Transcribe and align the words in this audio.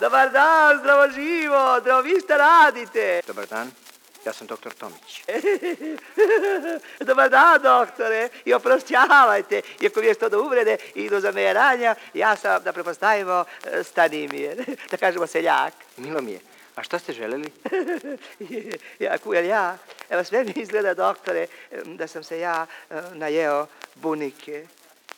Dobar 0.00 0.30
dan, 0.30 0.78
zdravo 0.78 1.08
živo, 1.08 1.80
zdravo, 1.80 2.02
vi 2.02 2.20
šta 2.24 2.36
radite? 2.36 3.20
Dobar 3.26 3.46
dan, 3.46 3.70
ja 4.24 4.32
sam 4.32 4.46
doktor 4.46 4.72
Tomić. 4.72 5.24
Dobar 7.08 7.30
dan, 7.30 7.62
doktore, 7.62 8.28
i 8.44 8.54
oprošćavajte, 8.54 9.62
iako 9.80 10.00
mi 10.00 10.06
je 10.06 10.14
što 10.14 10.28
do 10.28 10.42
uvrede 10.42 10.76
i 10.94 11.08
do 11.08 11.20
zameranja, 11.20 11.94
ja 12.14 12.36
sam, 12.36 12.62
da 12.62 12.72
prepostavimo, 12.72 13.44
Stanimir, 13.84 14.64
da 14.90 14.96
kažemo 14.96 15.26
seljak. 15.26 15.74
Milo 15.96 16.20
mi 16.20 16.32
je. 16.32 16.40
A 16.76 16.82
šta 16.82 16.98
ste 16.98 17.12
želeli? 17.12 17.52
ja, 19.04 19.18
kujer, 19.18 19.44
ja. 19.44 19.78
Evo, 20.10 20.24
sve 20.24 20.44
mi 20.44 20.52
izgleda, 20.56 20.94
doktore, 20.94 21.46
da 21.84 22.06
sam 22.06 22.24
se 22.24 22.38
ja 22.38 22.66
e, 22.90 23.00
najeo 23.14 23.66
bunike. 23.94 24.66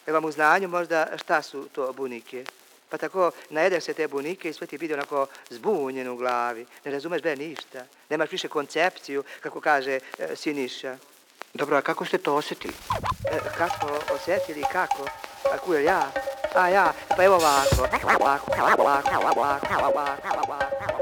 Evo 0.07 0.15
vam 0.15 0.25
u 0.25 0.33
znanju 0.33 0.69
možda 0.69 1.07
šta 1.17 1.43
su 1.43 1.69
to 1.73 1.93
bunike? 1.93 2.45
Pa 2.95 2.99
tako 2.99 3.31
najedeš 3.51 3.85
se 3.85 3.95
te 3.95 4.09
bunike 4.09 4.51
i 4.51 4.53
sve 4.53 4.67
ti 4.67 4.77
vidi 4.77 4.95
onako 4.95 5.27
zbunjen 5.51 6.09
u 6.09 6.17
glavi. 6.17 6.67
Ne 6.85 6.93
razumeš 6.93 7.23
be 7.23 7.37
ništa. 7.37 7.87
Nemaš 8.11 8.33
više 8.33 8.49
koncepciju, 8.49 9.25
kako 9.41 9.61
kaže 9.61 9.99
e, 10.19 10.37
Siniša. 10.37 10.97
Dobro, 11.55 11.77
a 11.77 11.83
kako 11.83 12.05
ste 12.05 12.19
to 12.19 12.35
osjetili? 12.35 12.75
E, 13.31 13.39
kako 13.59 14.15
osjetili, 14.15 14.65
kako? 14.73 15.07
A 15.53 15.59
kujer, 15.59 15.85
ja? 15.85 16.13
A 16.55 16.69
ja, 16.69 16.93
pa 17.17 17.25
evo 17.25 17.35
ovako. 17.35 17.89
Ovako, 18.21 18.51
ovako, 18.61 18.81
ovako, 18.83 19.11
ovako, 19.11 19.67
ovako, 19.81 20.29
ovako. 20.47 20.94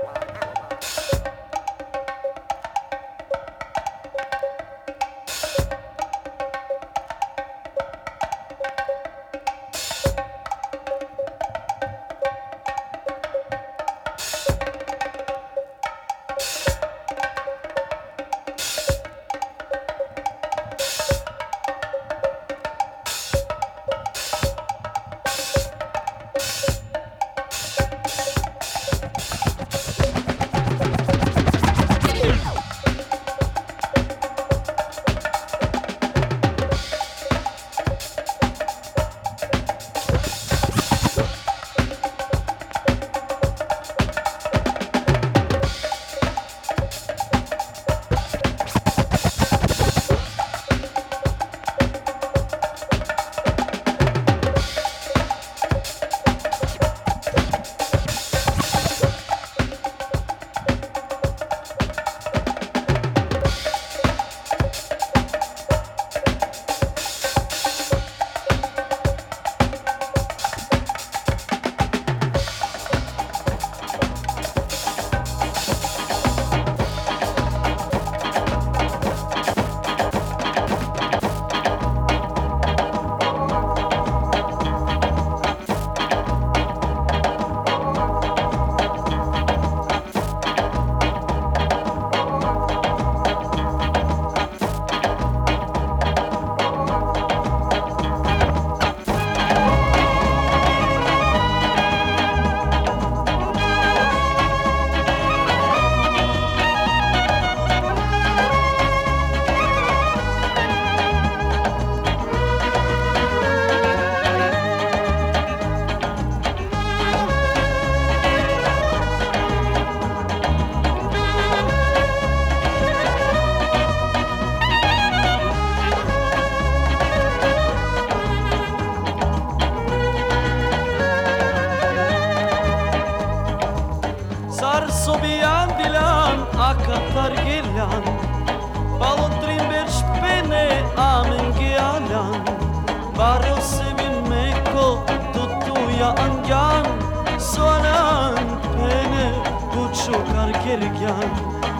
çökerken 150.12 151.30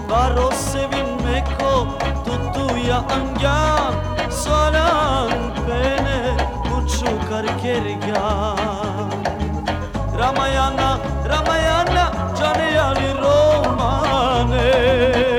Varoz 0.09 0.55
sevinmek 0.55 1.45
o 1.63 1.87
tuttu 2.25 2.79
ya 2.89 2.97
angam 2.97 3.95
Solan 4.31 5.31
beni 5.69 6.37
bu 6.65 6.89
çökerken 6.89 8.57
Ramayana, 10.19 10.99
Ramayana 11.29 12.13
canı 12.39 12.71
yani 12.77 13.09
romane 13.23 15.32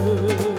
oh 0.00 0.57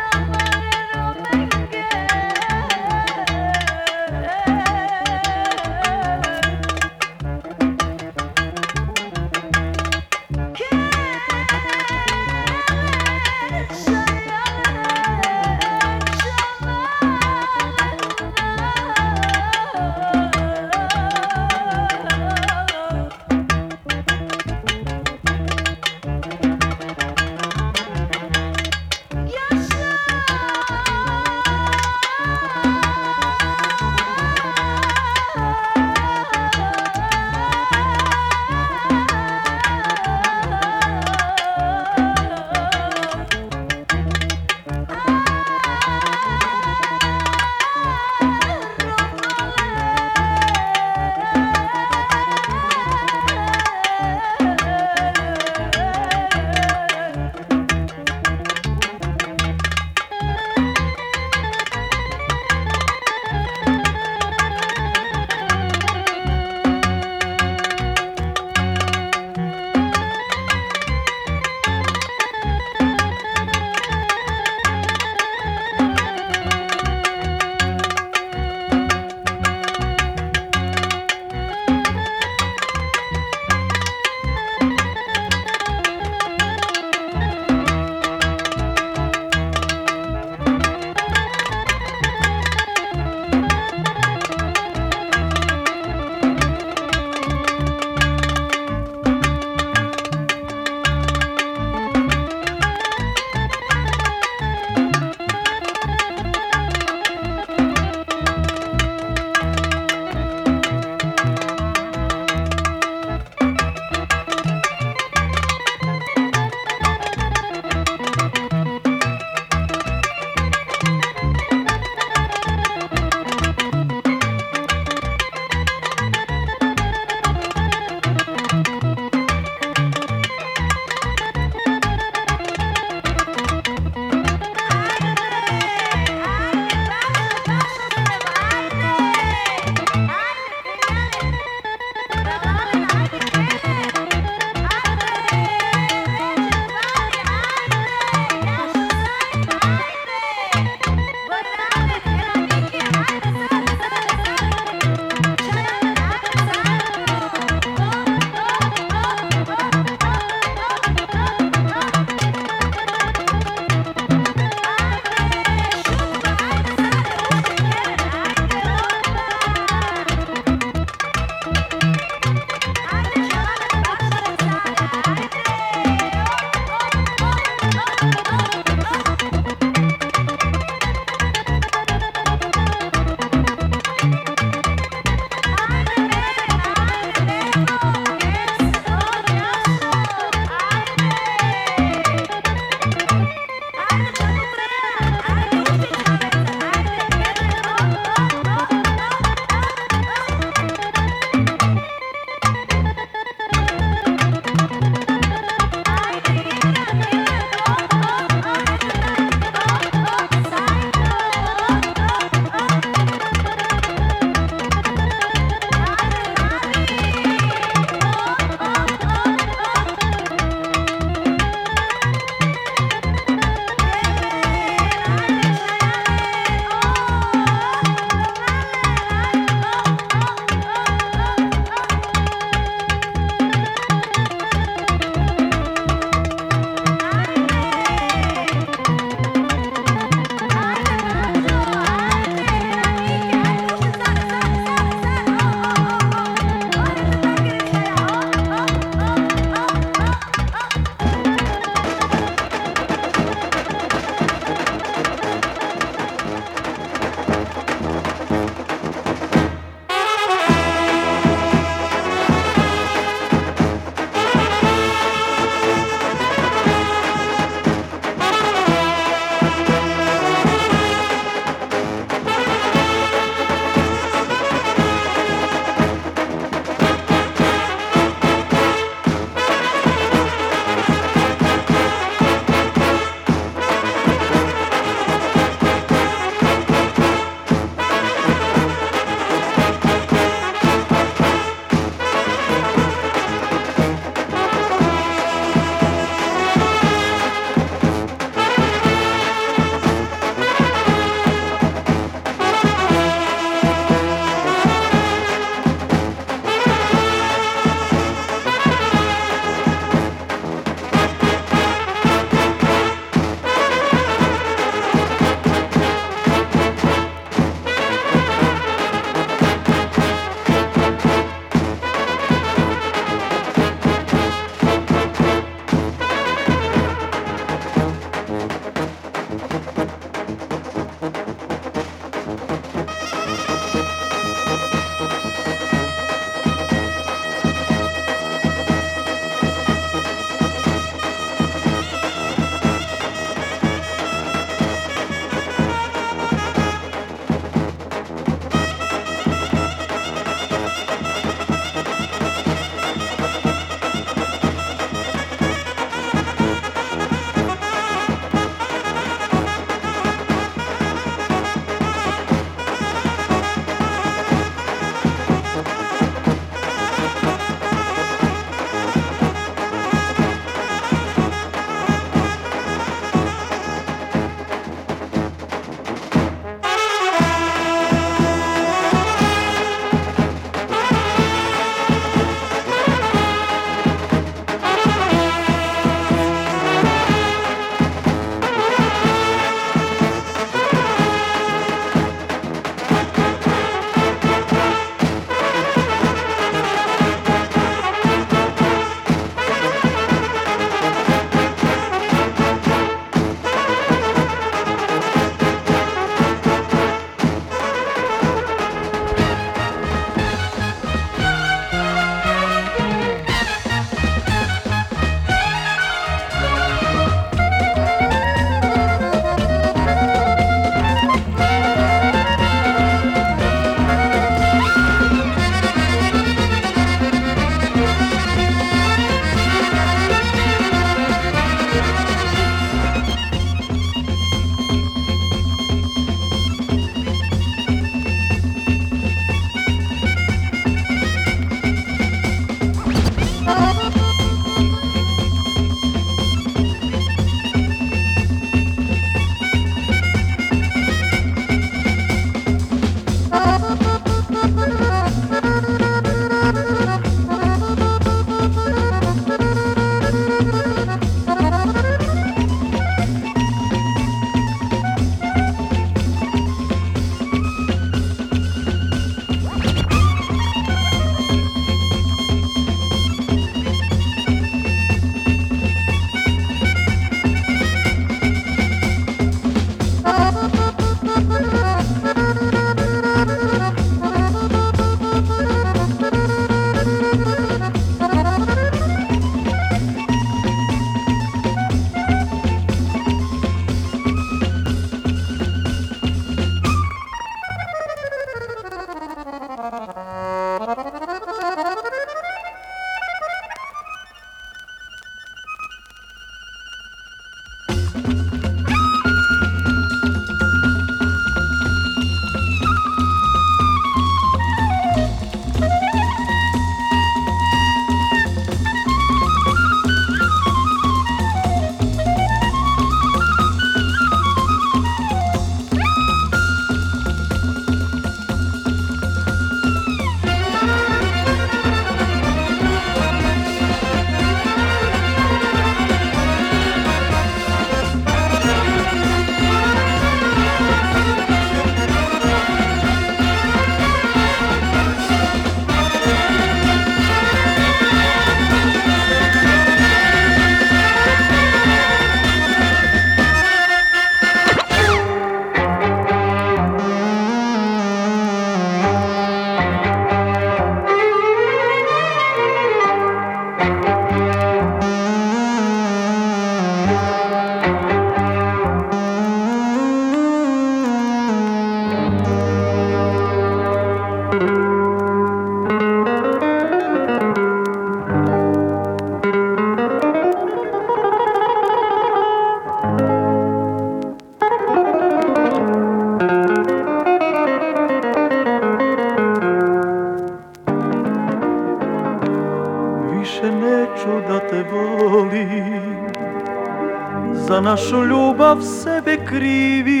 krivi. 599.30 600.00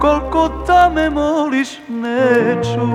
Koliko 0.00 0.64
da 0.66 0.90
me 0.94 1.10
moliš 1.10 1.68
neću. 1.88 2.88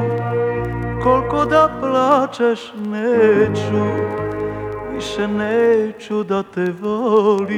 Koliko 1.03 1.45
da 1.45 1.69
plačeš 1.81 2.73
neću. 2.85 3.85
Više 4.95 5.27
neću 5.27 6.23
da 6.23 6.43
te 6.43 6.73
volim. 6.81 7.55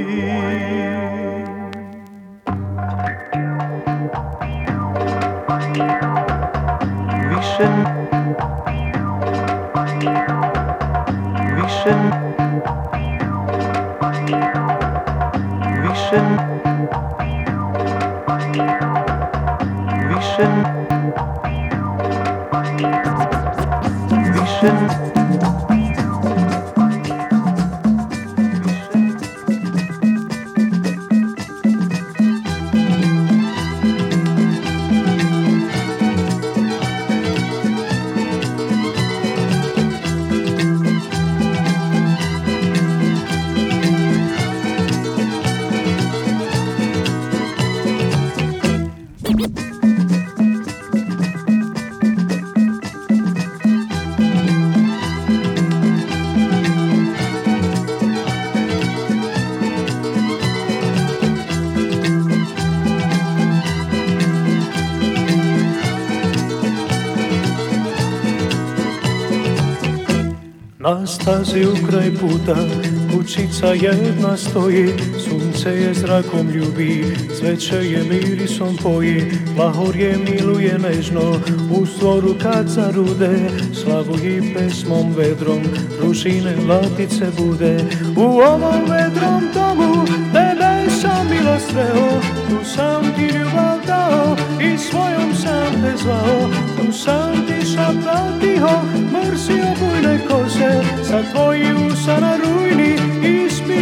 Više 7.30 7.97
stazi 71.28 71.66
u 71.66 71.88
kraj 71.88 72.12
puta 72.16 72.56
kućica 73.14 73.68
jedna 73.68 74.38
stoji 74.38 74.90
Sunce 75.68 75.82
je 75.82 75.94
zrakom 75.94 76.50
ljubi, 76.50 77.18
sveće 77.40 77.76
je 77.76 78.04
mirisom 78.04 78.78
poji 78.84 79.32
Lahor 79.58 79.96
je 79.96 80.18
miluje 80.18 80.80
nežno, 80.80 81.42
u 81.80 81.86
stvoru 81.86 82.36
kad 82.42 82.68
zarude. 82.68 83.50
Slavu 83.74 84.16
i 84.24 84.54
pesmom 84.54 85.14
vedrom, 85.18 85.62
rušine 86.02 86.56
latice 86.70 87.26
bude. 87.38 87.78
U 88.18 88.22
ovom 88.22 88.82
vedrom 88.90 89.44
domu, 89.54 90.06
tebe 90.34 90.92
sam 91.02 91.30
milo 91.30 91.60
sreo 91.60 92.22
Tu 92.50 92.66
sam 92.76 93.04
ti 93.16 93.38
ljubav 93.38 93.78
dao 93.88 94.36
i 94.62 94.78
svojom 94.78 95.36
sam 95.36 95.82
te 95.82 95.98
zvao. 96.04 96.50
Tu 96.78 96.92
sam 96.92 97.34
ti 97.48 97.66
šaptao 97.66 98.40
tiho, 98.42 98.82
mrsio 99.12 99.66
bujne 99.80 100.20
kose 100.30 100.84
Sa 101.04 101.24
tvoji 101.32 101.66
usa 101.92 102.20
na 102.20 102.38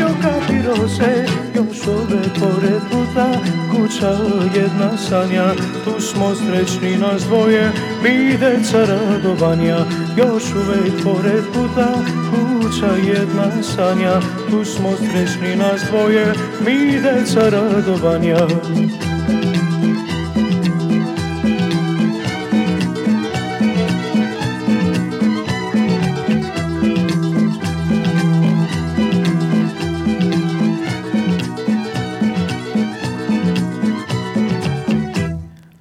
ispio 0.05 0.21
kapirose 0.21 1.25
Još 1.55 1.87
ove 1.87 2.21
pored 2.39 2.81
puta 2.91 3.27
kuća 3.71 4.17
jedna 4.55 4.97
sanja. 4.97 5.53
Tu 5.83 6.01
smo 6.01 6.35
srećni 6.35 6.97
nas 6.97 7.23
dvoje, 7.23 7.71
mi 8.03 8.37
deca 8.37 8.85
radovanja. 8.85 9.77
Još 10.17 10.43
uvek 10.55 11.03
pored 11.03 11.43
puta 11.53 11.93
kuća 12.29 12.95
jedna 12.95 13.63
sanja. 13.63 14.19
Tu 14.49 14.65
smo 14.65 14.89
srećni 14.97 15.55
nas 15.55 15.81
dvoje, 15.89 16.33
mi 16.65 17.01
deca 17.01 17.49
radovanja 17.49 18.47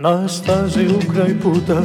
Na 0.04 0.28
stazi 0.28 0.86
u 0.86 1.12
kraj 1.12 1.40
puta 1.42 1.82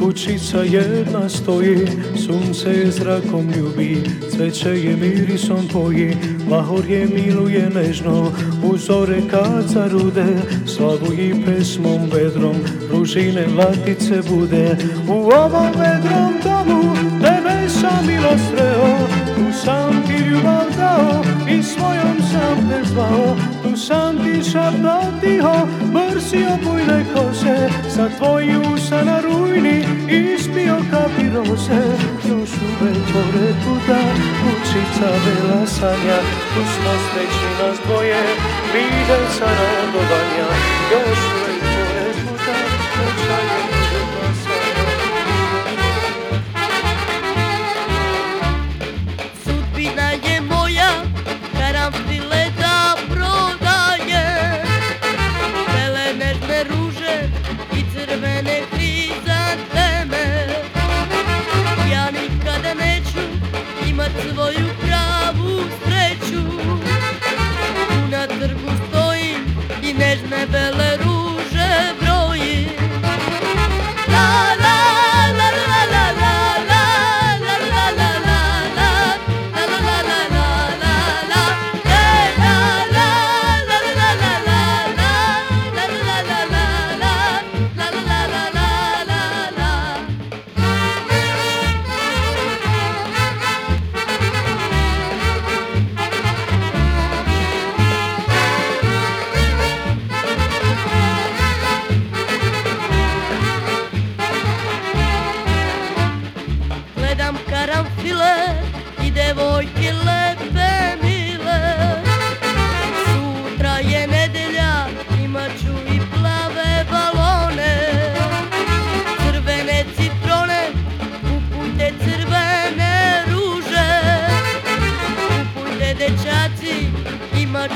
kućica 0.00 0.58
jedna 0.58 1.28
stoji 1.28 1.86
Sunce 2.26 2.70
je 2.70 2.90
zrakom 2.90 3.50
ljubi, 3.56 4.02
cveće 4.30 4.68
je 4.68 4.96
mirisom 4.96 5.68
poji 5.72 6.16
Lahor 6.50 6.90
je 6.90 7.06
miluje 7.06 7.70
nežno, 7.74 8.32
uzore 8.72 9.20
kad 9.30 9.64
zarude 9.66 10.26
Slavu 10.66 11.12
i 11.18 11.44
pesmom 11.44 12.10
vedrom, 12.12 12.56
ružine 12.90 13.46
latice 13.46 14.22
bude. 14.30 14.76
U 15.08 15.12
ovom 15.12 15.72
vedrom 15.78 16.34
domu 16.44 16.94
tebe 17.20 17.68
sam 17.68 18.06
milo 18.06 18.32
sreo 18.50 18.98
Tu 19.34 19.58
sam 19.64 20.02
ti 20.06 20.24
ljubav 20.30 20.66
dao 20.76 21.24
i 21.50 21.62
svojom 21.62 22.16
sam 22.32 22.68
te 22.68 22.88
zvao 22.88 23.57
Tu 23.78 23.84
sam 23.84 24.18
ti 24.18 24.50
šaptao 24.50 25.02
tiho, 25.20 25.56
mrsio 25.94 26.52
bujne 26.64 27.04
kose 27.14 27.56
Sa 27.94 28.08
tvoji 28.18 28.56
usa 28.74 29.02
na 29.04 29.20
rujni 29.20 29.84
ispio 30.08 30.76
kapirose. 30.90 31.80
Još 32.28 32.50
uvek 32.66 32.98
pored 33.12 33.56
puta 33.64 34.00
kućica 34.40 35.08
bela 35.24 35.66
sanja 35.66 36.18
Tu 36.54 36.62
smo 36.74 36.92
srećni 37.06 37.50
nas 37.60 37.78
dvoje, 37.86 38.22
vide 38.74 39.20
sa 39.38 39.46
radovanja. 39.46 40.48
Još 40.92 41.47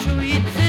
treats 0.01 0.62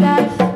la 0.00 0.47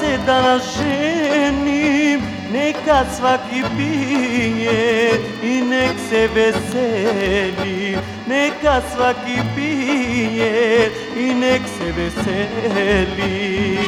se 0.00 0.18
danas 0.26 0.78
ženim 0.78 2.20
Neka 2.52 3.04
svaki 3.16 3.62
pije 3.76 5.10
i 5.42 5.60
nek 5.60 5.92
se 6.08 6.28
veseli. 6.34 7.98
Neka 8.26 8.80
svaki 8.94 9.38
pije 9.56 10.90
i 11.16 11.34
nek 11.34 11.62
se 11.78 11.92
veseli. 11.92 13.78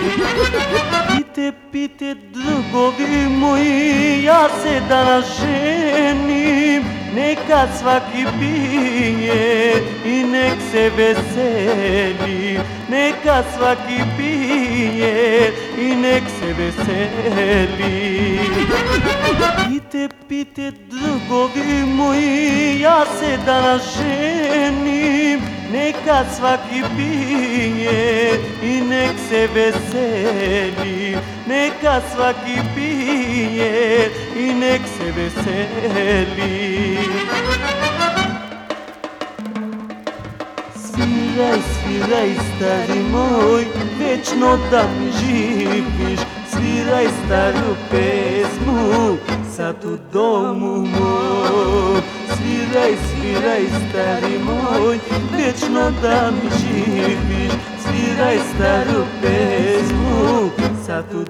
Pite, 1.08 1.52
pite, 1.72 2.14
drugovi 2.14 3.28
moji, 3.28 4.22
ja 4.24 4.48
se 4.62 4.80
danas 4.88 5.40
ženim 5.40 7.01
Neka 7.14 7.66
svaki 7.78 8.24
pije 8.40 9.72
i 10.04 10.24
nek 10.24 10.54
se 10.72 10.90
veseli. 10.96 12.60
Neka 12.88 13.42
svaki 13.56 14.00
pije 14.16 15.52
i 15.78 15.94
nek 15.94 16.22
se 16.40 16.54
veseli. 16.58 18.38
Pite, 19.68 20.08
pite, 20.28 20.72
drugovi 20.90 21.84
moji, 21.86 22.80
ja 22.80 23.04
se 23.20 23.38
danas 23.46 23.98
ženim. 23.98 25.40
Neka 25.72 26.24
svaki 26.36 26.82
pije 26.96 28.30
i 28.62 28.80
nek 28.80 29.12
se 29.28 29.48
veseli 29.54 31.16
Neka 31.46 32.00
svaki 32.14 32.60
pije 32.74 34.10
i 34.36 34.54
nek 34.54 34.80
se 34.98 35.04
veseli. 35.04 36.98
Sviraj, 40.76 41.58
sviraj, 41.74 42.30
stari 42.34 43.00
moj, 43.12 43.64
večno 43.98 44.58
da 44.70 44.84
mi 45.00 45.12
živiš. 45.20 46.20
Sviraj 46.50 47.06
staru 47.24 47.76
pesmu, 47.90 49.16
sad 49.56 49.84
u 49.84 49.98
domu 50.12 50.76
moj. 50.76 52.02
Sviraj, 52.36 52.92
sviraj, 53.08 53.64
stari 53.66 54.38
moj, 54.44 54.98
večno 55.36 55.90
da 56.02 56.30
mi 56.30 56.50
živiš. 56.60 57.52
Sviraj 57.82 58.38
staru 58.54 59.04
pesmu, 59.22 60.50
sad 60.86 61.14
u 61.14 61.24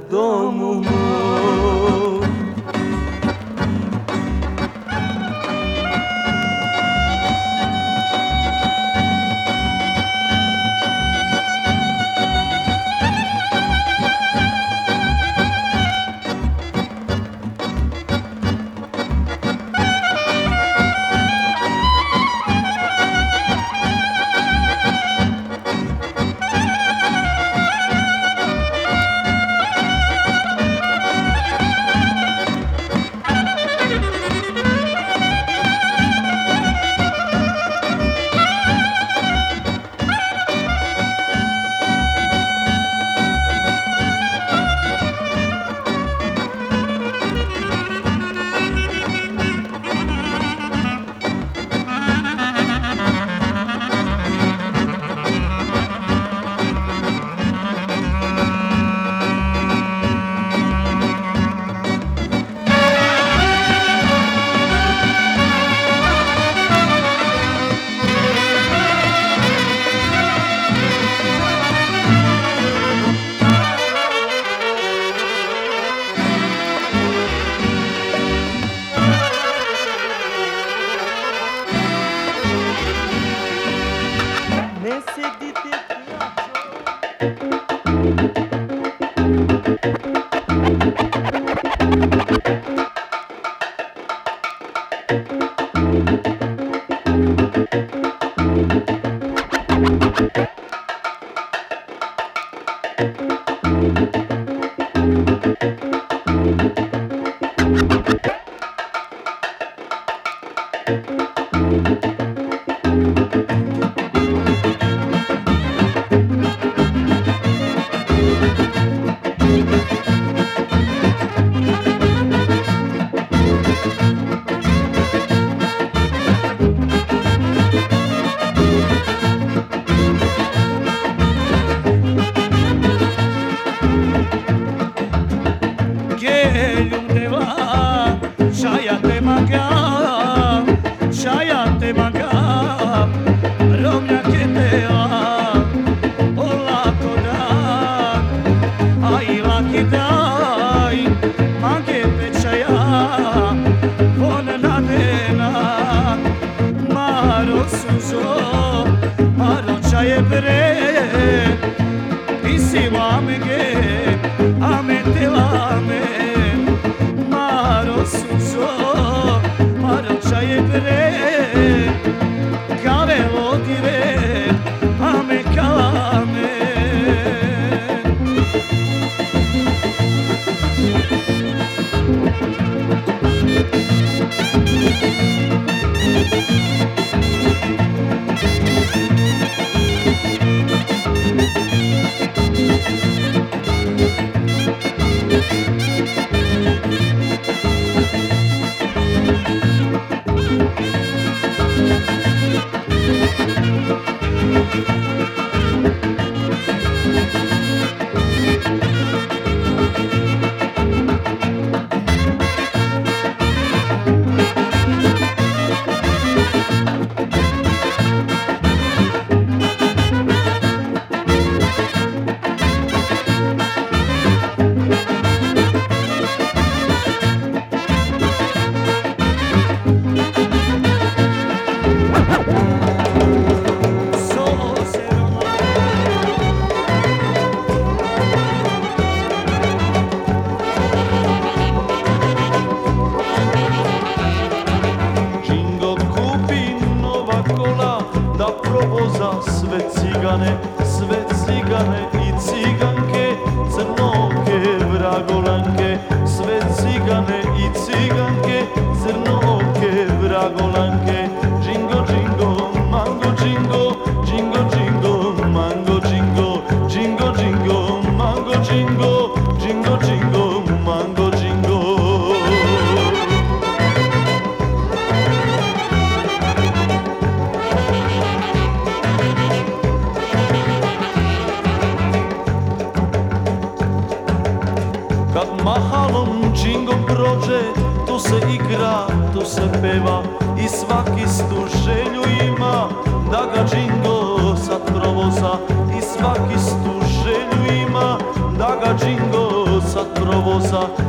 sad 300.61 301.02